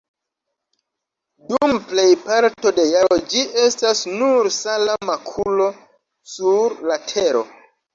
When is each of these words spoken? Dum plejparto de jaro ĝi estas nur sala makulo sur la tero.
Dum 1.51 1.73
plejparto 1.91 2.73
de 2.79 2.87
jaro 2.95 3.19
ĝi 3.35 3.45
estas 3.67 4.03
nur 4.17 4.53
sala 4.59 5.01
makulo 5.15 5.73
sur 6.37 6.81
la 6.93 7.05
tero. 7.17 7.51